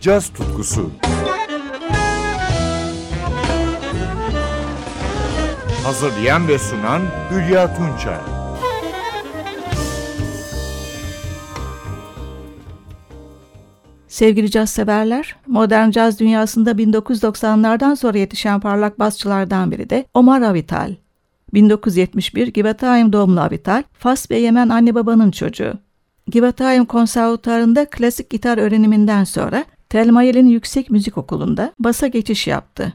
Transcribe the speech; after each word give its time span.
caz 0.00 0.28
tutkusu. 0.28 0.90
Hazırlayan 5.84 6.48
ve 6.48 6.58
sunan 6.58 7.02
Hülya 7.30 7.74
Tunçay. 7.76 8.18
Sevgili 14.08 14.50
caz 14.50 14.70
severler, 14.70 15.36
modern 15.46 15.90
caz 15.90 16.20
dünyasında 16.20 16.70
1990'lardan 16.70 17.96
sonra 17.96 18.18
yetişen 18.18 18.60
parlak 18.60 18.98
basçılardan 18.98 19.70
biri 19.70 19.90
de 19.90 20.06
Omar 20.14 20.42
Avital. 20.42 20.94
1971 21.54 22.46
Givatayim 22.46 23.12
doğumlu 23.12 23.40
Avital, 23.40 23.82
Fas 23.92 24.30
ve 24.30 24.38
Yemen 24.38 24.68
anne 24.68 24.94
babanın 24.94 25.30
çocuğu. 25.30 25.72
Givatayim 26.26 26.84
konservatuarında 26.84 27.90
klasik 27.90 28.30
gitar 28.30 28.58
öğreniminden 28.58 29.24
sonra 29.24 29.64
Telmayel'in 29.90 30.46
Yüksek 30.46 30.90
Müzik 30.90 31.18
Okulu'nda 31.18 31.72
basa 31.78 32.06
geçiş 32.06 32.46
yaptı. 32.46 32.92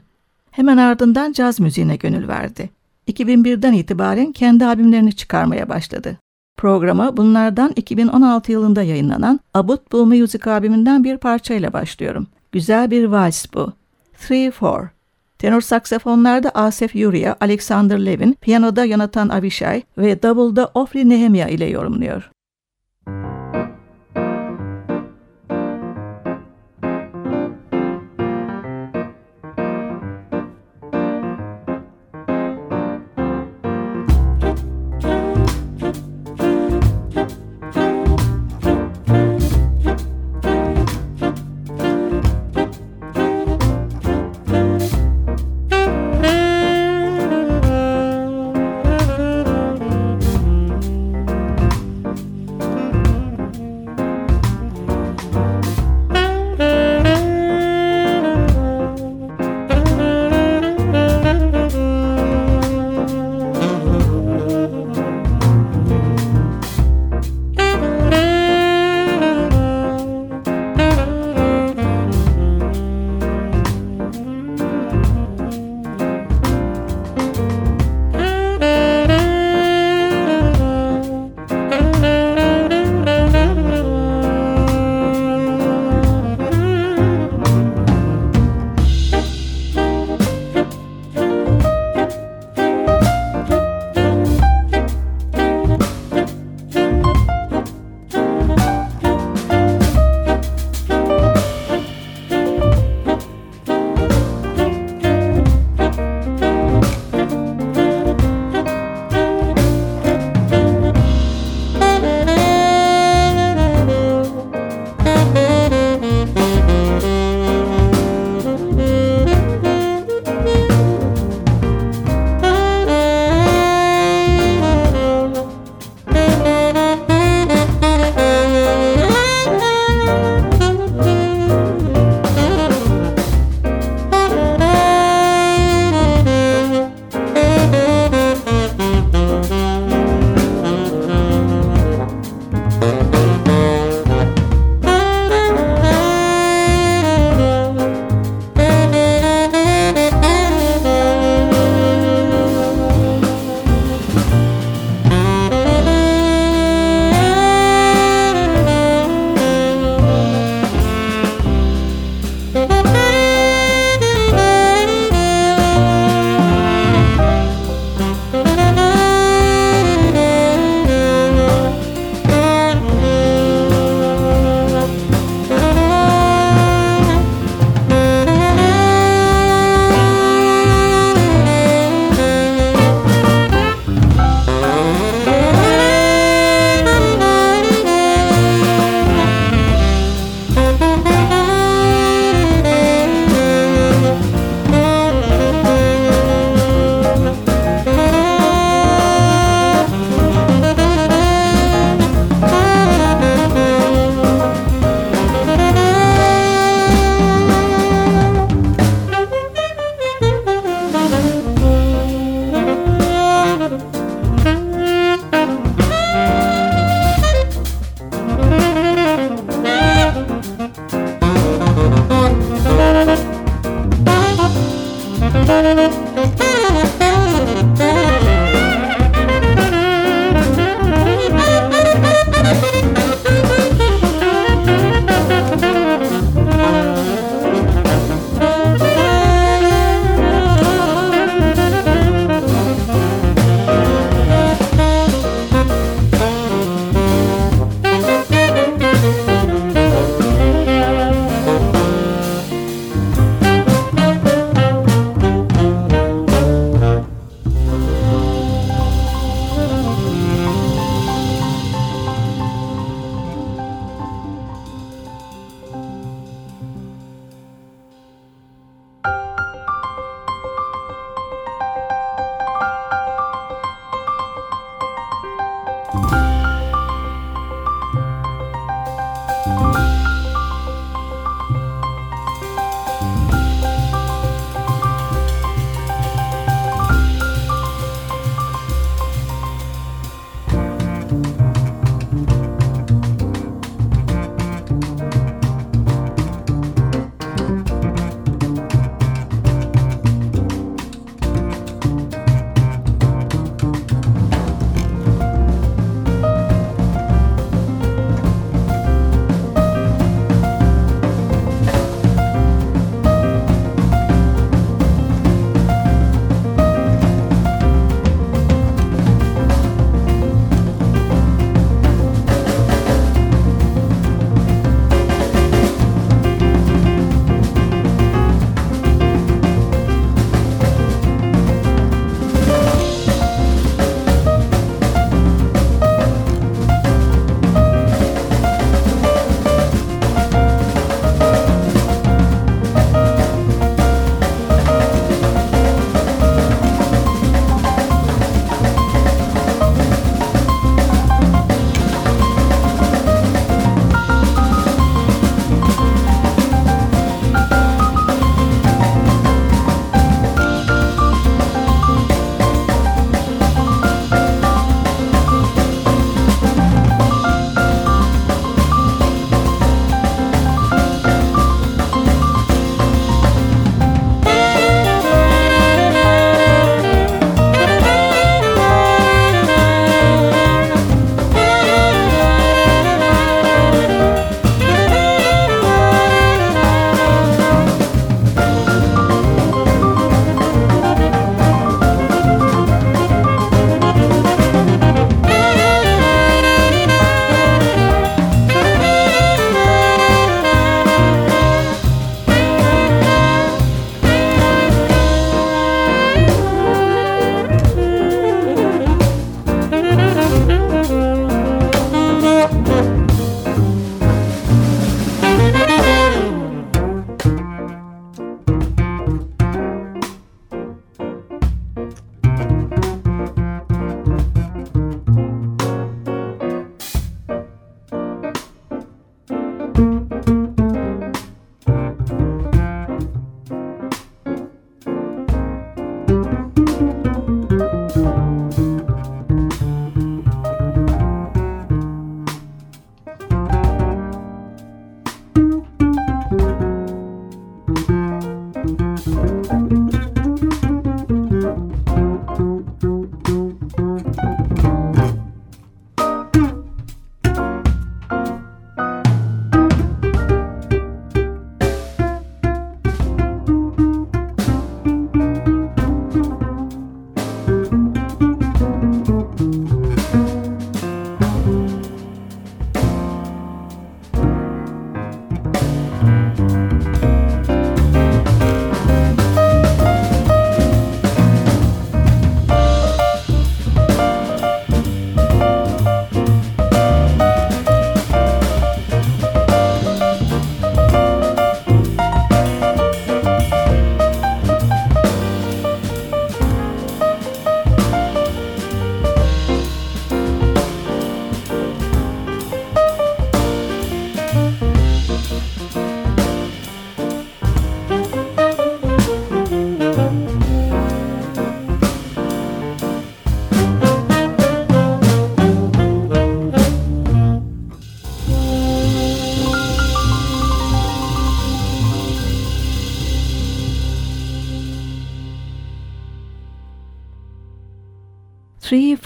Hemen 0.50 0.76
ardından 0.76 1.32
caz 1.32 1.60
müziğine 1.60 1.96
gönül 1.96 2.28
verdi. 2.28 2.70
2001'den 3.08 3.72
itibaren 3.72 4.32
kendi 4.32 4.64
albümlerini 4.64 5.12
çıkarmaya 5.12 5.68
başladı. 5.68 6.18
Programa 6.56 7.16
bunlardan 7.16 7.72
2016 7.76 8.52
yılında 8.52 8.82
yayınlanan 8.82 9.40
Abut 9.54 9.92
Bu 9.92 10.06
Music 10.06 10.50
albümünden 10.50 11.04
bir 11.04 11.16
parçayla 11.16 11.72
başlıyorum. 11.72 12.26
Güzel 12.52 12.90
bir 12.90 13.04
vals 13.04 13.46
bu. 13.54 13.72
3-4. 14.20 14.88
Tenor 15.38 15.60
saksafonlarda 15.60 16.50
Asef 16.50 16.94
Yuria, 16.94 17.36
Alexander 17.40 18.06
Levin, 18.06 18.32
piyanoda 18.40 18.88
Jonathan 18.88 19.28
Avishai 19.28 19.82
ve 19.98 20.22
davulda 20.22 20.70
Ofri 20.74 21.08
Nehemia 21.08 21.48
ile 21.48 21.64
yorumluyor. 21.64 22.30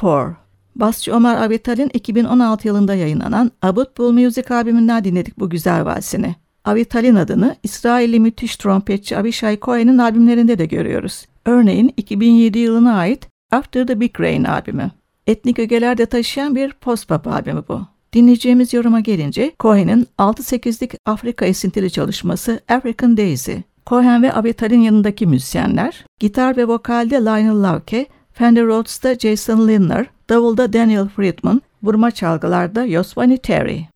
4 0.02 0.36
Basçı 0.76 1.12
Ömer 1.12 1.36
Avital'in 1.36 1.90
2016 1.94 2.68
yılında 2.68 2.94
yayınlanan 2.94 3.50
Abut 3.62 3.98
Bull 3.98 4.12
Music 4.12 4.54
albümünden 4.54 5.04
dinledik 5.04 5.38
bu 5.38 5.50
güzel 5.50 5.84
valsini. 5.84 6.34
Avital'in 6.64 7.14
adını 7.14 7.56
İsrailli 7.62 8.20
müthiş 8.20 8.56
trompetçi 8.56 9.16
Avishai 9.16 9.58
Cohen'in 9.62 9.98
albümlerinde 9.98 10.58
de 10.58 10.66
görüyoruz. 10.66 11.26
Örneğin 11.46 11.94
2007 11.96 12.58
yılına 12.58 12.98
ait 12.98 13.28
After 13.50 13.86
the 13.86 14.00
Big 14.00 14.20
Rain 14.20 14.44
albümü. 14.44 14.90
Etnik 15.26 15.58
ögelerde 15.58 16.06
taşıyan 16.06 16.54
bir 16.54 16.72
post-pop 16.72 17.26
albümü 17.26 17.62
bu. 17.68 17.80
Dinleyeceğimiz 18.12 18.72
yoruma 18.72 19.00
gelince 19.00 19.52
Cohen'in 19.60 20.06
6-8'lik 20.18 20.94
Afrika 21.06 21.44
esintili 21.44 21.90
çalışması 21.90 22.60
African 22.68 23.16
Daisy. 23.16 23.52
Cohen 23.86 24.22
ve 24.22 24.32
Avital'in 24.32 24.80
yanındaki 24.80 25.26
müzisyenler, 25.26 26.04
gitar 26.18 26.56
ve 26.56 26.68
vokalde 26.68 27.14
Lionel 27.14 27.62
Lauke, 27.62 28.06
Fender 28.40 28.66
Rhodes'ta 28.66 29.18
Jason 29.18 29.68
Lindner, 29.68 30.06
davulda 30.28 30.72
Daniel 30.72 31.08
Friedman, 31.08 31.62
vurma 31.82 32.10
çalgılarda 32.10 32.84
Yosvani 32.84 33.38
Terry. 33.38 33.86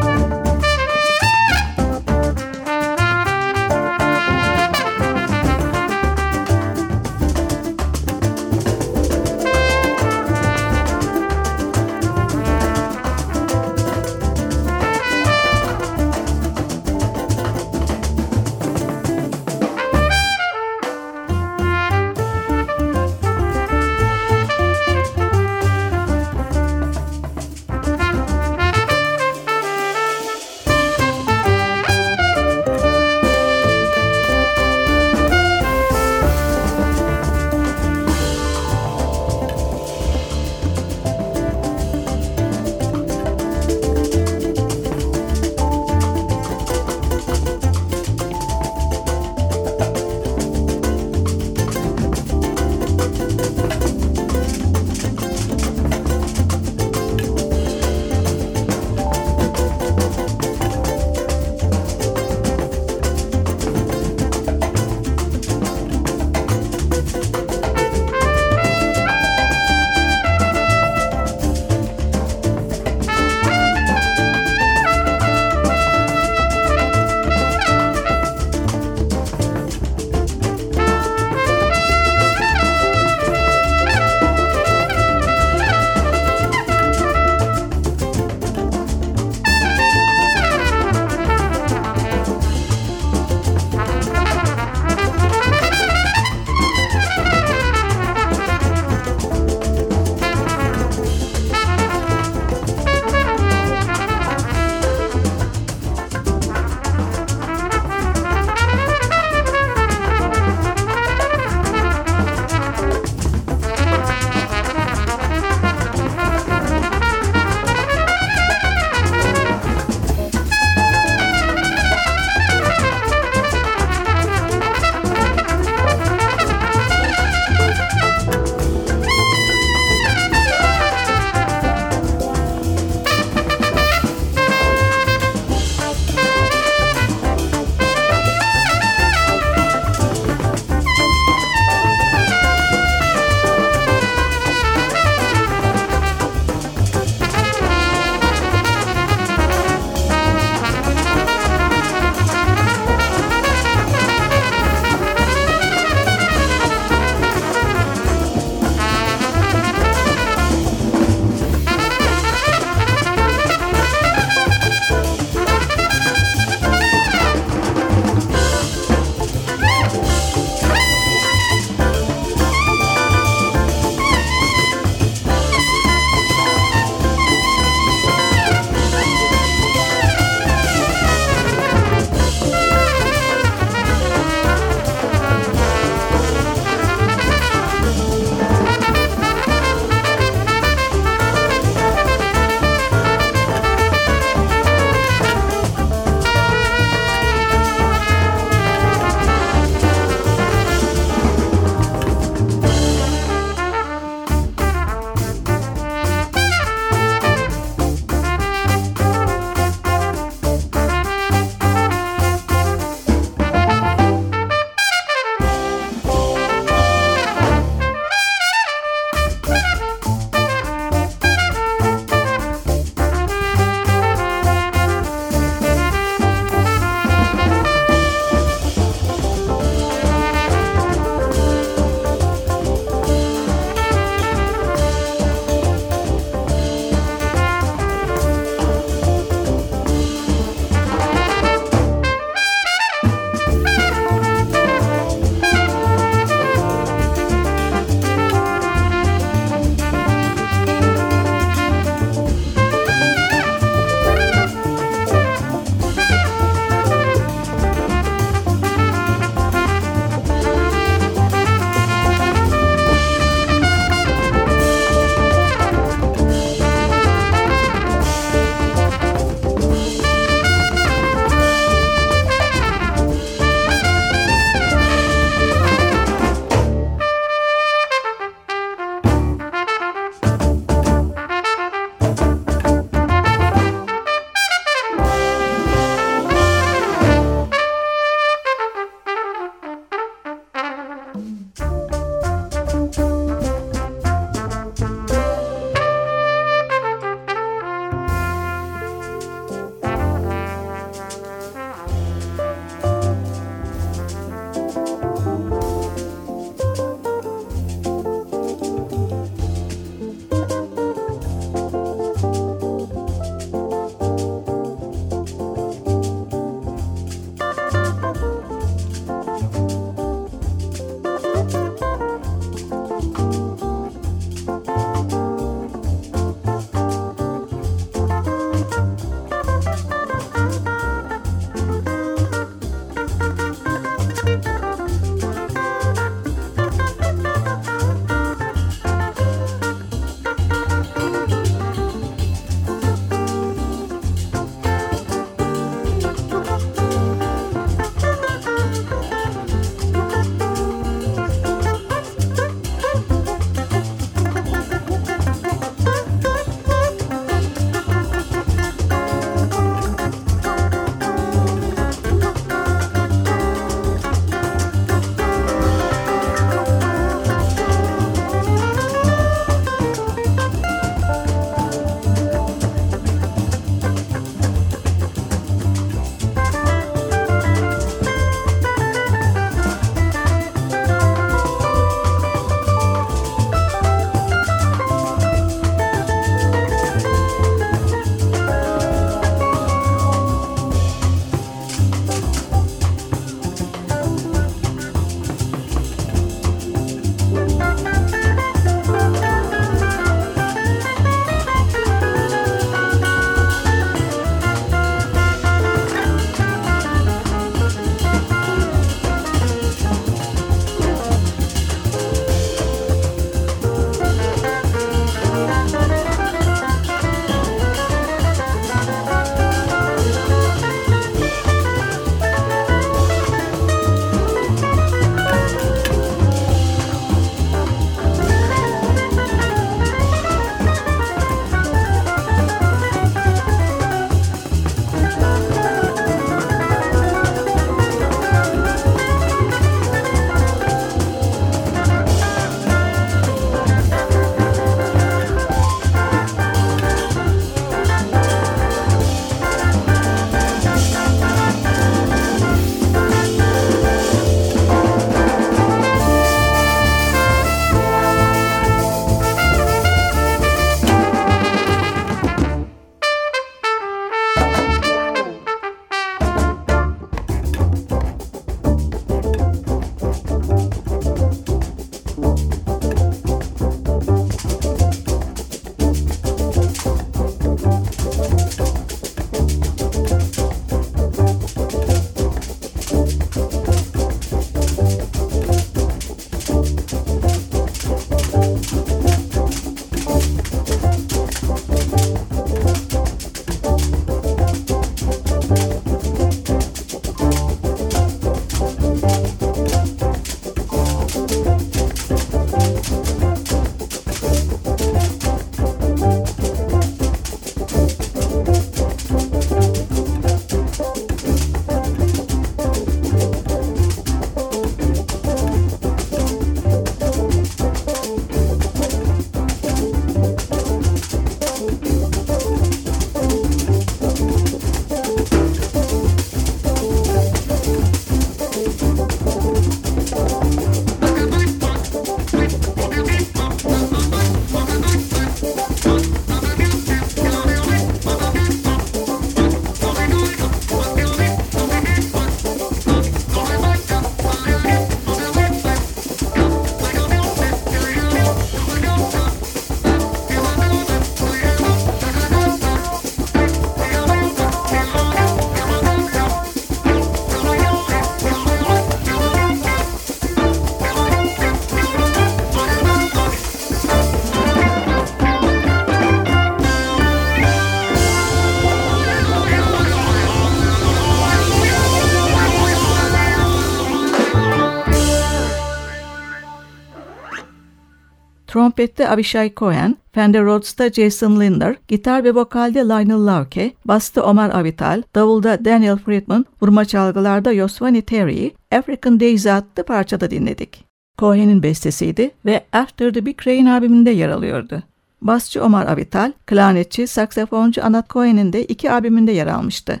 Trompette 578.78 579.08
Avishai 579.08 579.54
Cohen, 579.56 579.96
Fender 580.12 580.44
Rhodes'ta 580.44 580.90
Jason 580.90 581.40
Linder, 581.40 581.76
gitar 581.88 582.24
ve 582.24 582.34
vokalde 582.34 582.78
Lionel 582.78 583.26
Lauke, 583.26 583.72
bastı 583.84 584.24
Omar 584.24 584.50
Avital, 584.50 585.02
davulda 585.14 585.64
Daniel 585.64 585.96
Friedman, 585.96 586.46
vurma 586.62 586.84
çalgılarda 586.84 587.52
Yosvani 587.52 588.02
Terry, 588.02 588.50
African 588.72 589.20
Daisy 589.20 589.50
adlı 589.50 589.84
parçada 589.84 590.30
dinledik. 590.30 590.84
Cohen'in 591.18 591.62
bestesiydi 591.62 592.30
ve 592.46 592.64
After 592.72 593.12
the 593.12 593.26
Big 593.26 593.46
Rain 593.46 593.66
albümünde 593.66 594.10
yer 594.10 594.28
alıyordu. 594.28 594.82
Basçı 595.22 595.64
Omar 595.64 595.86
Avital, 595.86 596.32
klarnetçi, 596.46 597.06
saksafoncu 597.06 597.84
Anat 597.84 598.10
Cohen'in 598.10 598.52
de 598.52 598.64
iki 598.64 598.90
albümünde 598.90 599.32
yer 599.32 599.46
almıştı. 599.46 600.00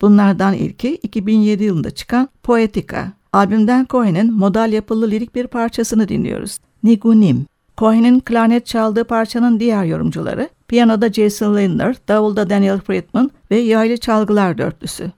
Bunlardan 0.00 0.54
ilki 0.54 0.94
2007 0.94 1.64
yılında 1.64 1.90
çıkan 1.90 2.28
Poetica. 2.42 3.06
Albümden 3.32 3.86
Cohen'in 3.90 4.32
modal 4.32 4.72
yapılı 4.72 5.10
lirik 5.10 5.34
bir 5.34 5.46
parçasını 5.46 6.08
dinliyoruz. 6.08 6.58
Nigunim. 6.82 7.46
Cohen'in 7.78 8.20
klarnet 8.20 8.66
çaldığı 8.66 9.04
parçanın 9.04 9.60
diğer 9.60 9.84
yorumcuları, 9.84 10.48
piyanoda 10.68 11.12
Jason 11.12 11.56
Lindner, 11.56 11.96
davulda 12.08 12.50
Daniel 12.50 12.80
Friedman 12.80 13.30
ve 13.50 13.56
yaylı 13.56 13.96
çalgılar 13.96 14.58
dörtlüsü. 14.58 15.12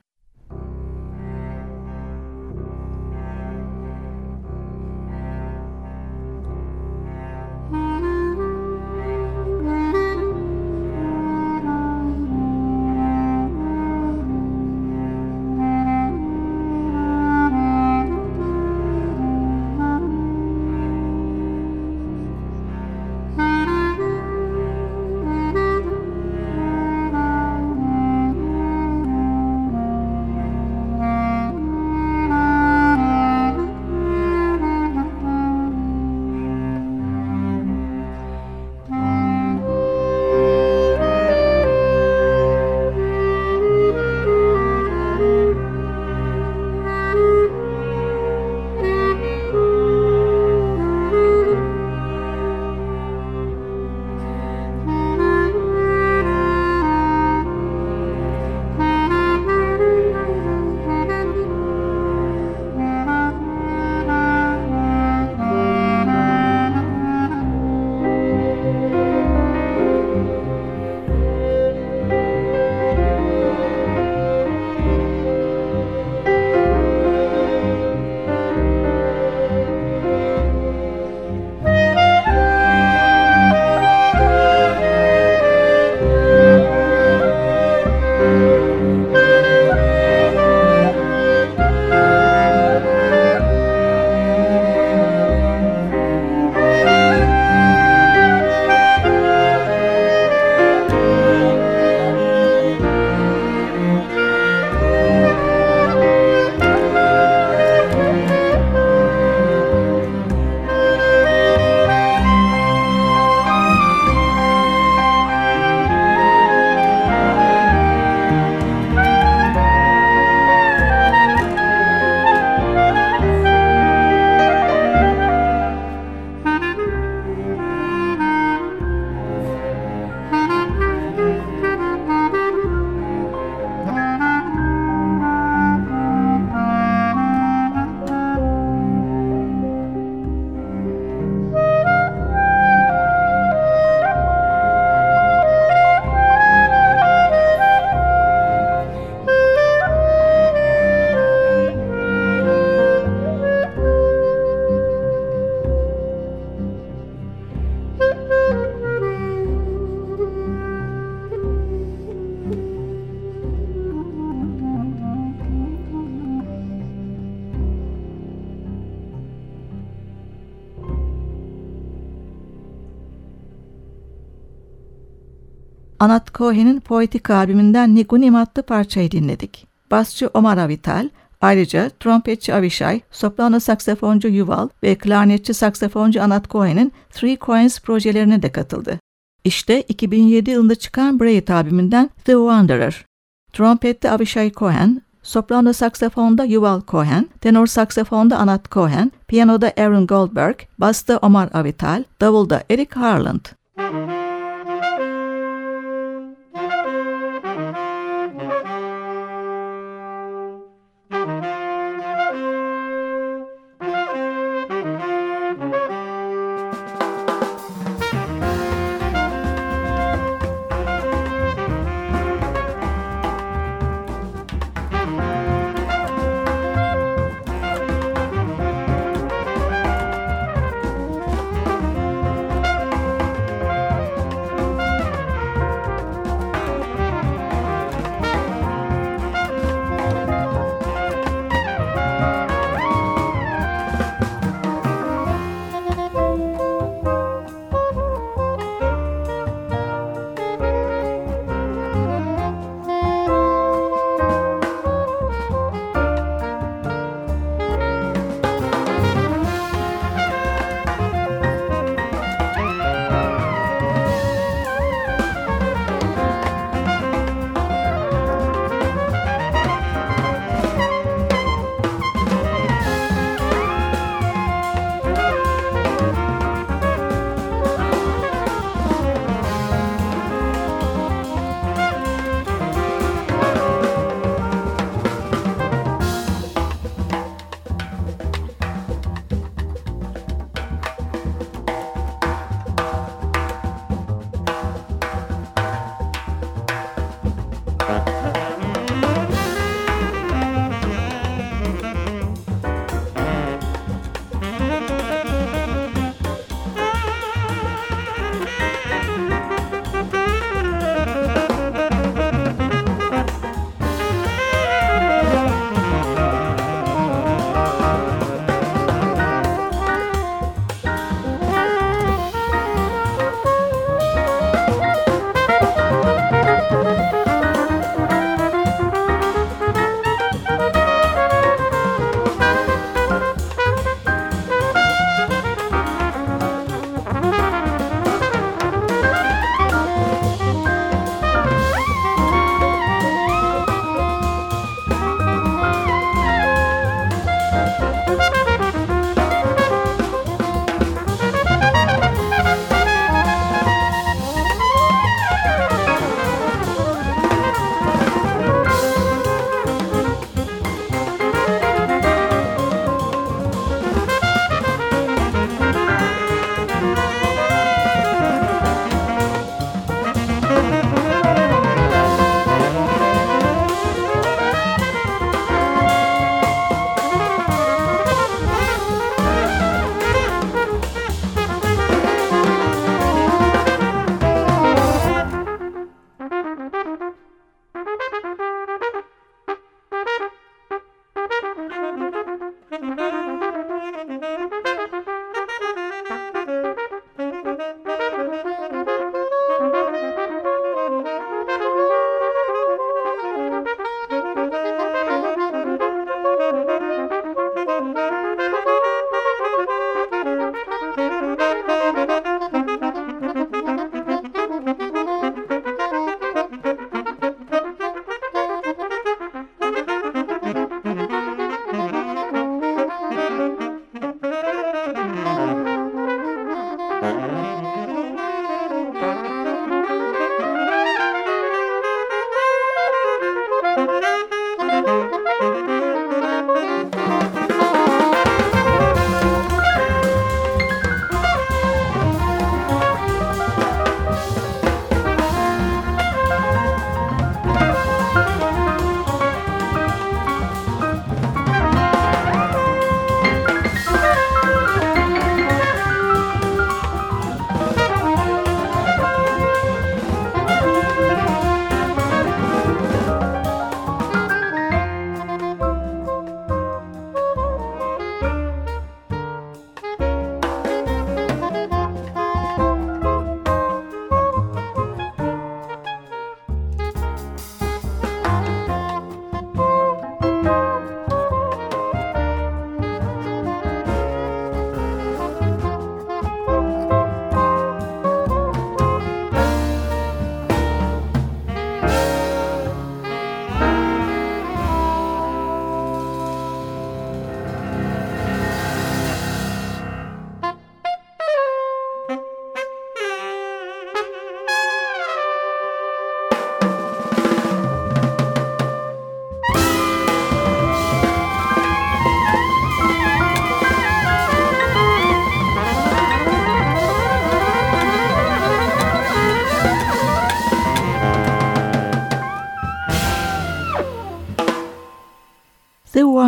Anat 176.07 176.33
Cohen'in 176.33 176.79
Poetik 176.79 177.29
albümünden 177.29 177.95
Nigunim 177.95 178.35
adlı 178.35 178.63
parçayı 178.63 179.11
dinledik. 179.11 179.67
Basçı 179.91 180.29
Omar 180.33 180.57
Avital, 180.57 181.09
ayrıca 181.41 181.89
trompetçi 181.89 182.53
Avishai, 182.53 183.01
soprano 183.11 183.59
saksafoncu 183.59 184.27
Yuval 184.27 184.69
ve 184.83 184.95
klarnetçi 184.95 185.53
saksafoncu 185.53 186.21
Anat 186.21 186.49
Cohen'in 186.49 186.93
Three 187.09 187.37
Coins 187.41 187.79
projelerine 187.79 188.41
de 188.41 188.51
katıldı. 188.51 188.99
İşte 189.43 189.81
2007 189.81 190.51
yılında 190.51 190.75
çıkan 190.75 191.19
Braid 191.19 191.47
albümünden 191.47 192.09
The 192.25 192.33
Wanderer. 192.33 193.05
Trompette 193.53 194.11
Avishai 194.11 194.51
Cohen, 194.51 195.01
soprano 195.23 195.73
saksafonda 195.73 196.43
Yuval 196.43 196.81
Cohen, 196.87 197.29
tenor 197.41 197.67
saksafonda 197.67 198.37
Anat 198.37 198.71
Cohen, 198.71 199.11
piyanoda 199.27 199.73
Aaron 199.77 200.07
Goldberg, 200.07 200.55
basta 200.77 201.17
Omar 201.17 201.49
Avital, 201.53 202.03
davulda 202.21 202.63
Eric 202.69 202.99
Harland. 202.99 203.45
Müzik 203.77 204.16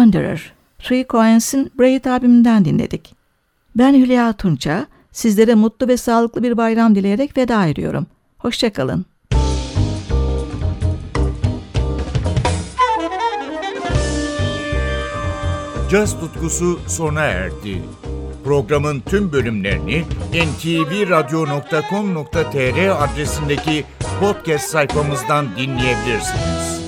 Wanderer, 0.09 0.53
Three 0.79 1.05
Coins'in 1.09 1.71
Braid 1.79 2.05
albümünden 2.05 2.65
dinledik. 2.65 3.15
Ben 3.75 3.93
Hülya 3.93 4.33
Tunça, 4.33 4.87
sizlere 5.11 5.55
mutlu 5.55 5.87
ve 5.87 5.97
sağlıklı 5.97 6.43
bir 6.43 6.57
bayram 6.57 6.95
dileyerek 6.95 7.37
veda 7.37 7.65
ediyorum. 7.65 8.07
Hoşçakalın. 8.37 9.05
Caz 15.91 16.19
tutkusu 16.19 16.79
sona 16.87 17.21
erdi. 17.21 17.81
Programın 18.43 18.99
tüm 18.99 19.31
bölümlerini 19.31 20.03
ntvradio.com.tr 20.33 23.03
adresindeki 23.03 23.85
podcast 24.19 24.69
sayfamızdan 24.69 25.47
dinleyebilirsiniz. 25.57 26.78